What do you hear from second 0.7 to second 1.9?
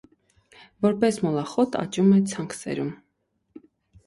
Որպես մոլախոտ